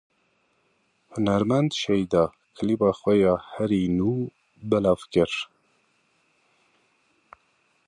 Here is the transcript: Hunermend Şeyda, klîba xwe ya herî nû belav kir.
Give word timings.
Hunermend 1.13 1.69
Şeyda, 1.83 2.23
klîba 2.55 2.89
xwe 2.99 3.13
ya 3.23 3.33
herî 3.51 3.83
nû 3.97 4.11
belav 4.69 4.99
kir. 5.13 5.31